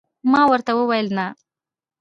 ما 0.31 0.41
ورته 0.51 0.71
وویل: 0.75 1.07
نه. 1.17 1.27